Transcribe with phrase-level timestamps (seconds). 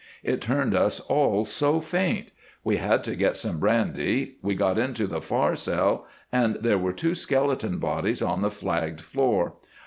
[0.23, 2.31] It turned us all so faint.
[2.63, 4.37] We had to get some brandy.
[4.41, 9.01] We got into the far cell, and there were two skeleton bodies on the flagged
[9.01, 9.57] floor.